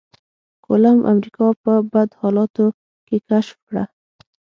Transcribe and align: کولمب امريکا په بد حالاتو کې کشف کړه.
کولمب 0.65 1.01
امريکا 1.11 1.47
په 1.63 1.73
بد 1.91 2.09
حالاتو 2.19 2.65
کې 3.07 3.17
کشف 3.29 3.57
کړه. 3.67 3.83